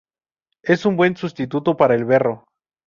Es 0.63 0.87
un 0.87 0.97
buen 0.97 1.15
sustituto 1.15 1.77
para 1.77 1.93
el 1.93 2.05
berro. 2.05 2.45